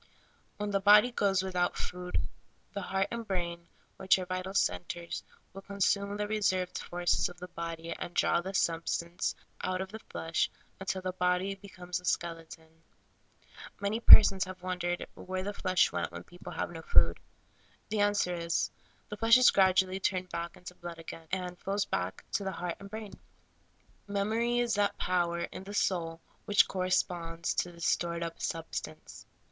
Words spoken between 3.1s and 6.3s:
and brain, which are vital centers, will consume the